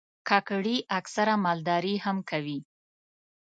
[0.29, 2.59] کاکړي اکثره مالداري هم کوي.